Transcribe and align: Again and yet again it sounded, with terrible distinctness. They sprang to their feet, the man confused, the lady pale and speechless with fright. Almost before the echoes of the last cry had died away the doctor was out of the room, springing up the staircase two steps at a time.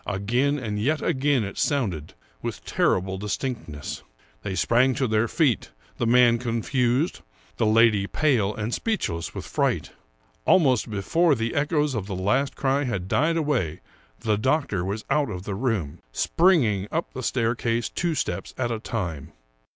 Again 0.07 0.57
and 0.57 0.79
yet 0.79 1.03
again 1.03 1.43
it 1.43 1.59
sounded, 1.59 2.15
with 2.41 2.65
terrible 2.65 3.19
distinctness. 3.19 4.01
They 4.41 4.55
sprang 4.55 4.95
to 4.95 5.07
their 5.07 5.27
feet, 5.27 5.69
the 5.97 6.07
man 6.07 6.39
confused, 6.39 7.19
the 7.57 7.67
lady 7.67 8.07
pale 8.07 8.51
and 8.55 8.73
speechless 8.73 9.35
with 9.35 9.45
fright. 9.45 9.91
Almost 10.43 10.89
before 10.89 11.35
the 11.35 11.53
echoes 11.53 11.93
of 11.93 12.07
the 12.07 12.15
last 12.15 12.55
cry 12.55 12.83
had 12.85 13.07
died 13.07 13.37
away 13.37 13.79
the 14.19 14.39
doctor 14.39 14.83
was 14.83 15.05
out 15.11 15.29
of 15.29 15.43
the 15.43 15.53
room, 15.53 15.99
springing 16.11 16.87
up 16.91 17.13
the 17.13 17.21
staircase 17.21 17.87
two 17.87 18.15
steps 18.15 18.55
at 18.57 18.71
a 18.71 18.79
time. 18.79 19.33